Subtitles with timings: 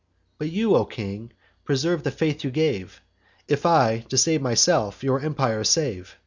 [0.39, 1.31] But you, O king,
[1.63, 3.01] preserve the faith you gave,
[3.47, 6.17] If I, to save myself, your empire save.